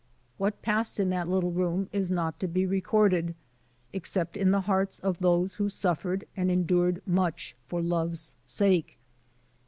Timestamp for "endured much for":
6.49-7.83